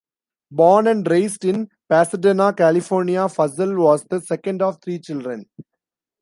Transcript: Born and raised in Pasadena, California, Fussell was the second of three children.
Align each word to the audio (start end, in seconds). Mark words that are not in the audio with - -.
Born 0.49 0.87
and 0.87 1.07
raised 1.07 1.45
in 1.45 1.69
Pasadena, 1.87 2.53
California, 2.53 3.29
Fussell 3.29 3.75
was 3.77 4.03
the 4.05 4.19
second 4.19 4.59
of 4.63 4.81
three 4.81 4.97
children. 4.99 5.47